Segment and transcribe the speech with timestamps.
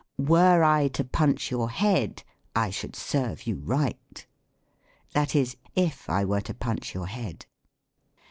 [0.17, 2.23] "Were I to punch your head,
[2.55, 4.25] I should serve you right:"
[5.13, 7.45] that is, "//* I wei:e to punch your head."